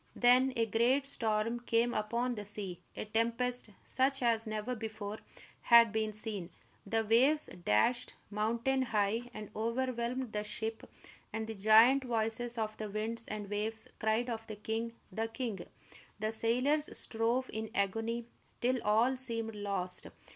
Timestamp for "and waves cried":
13.27-14.27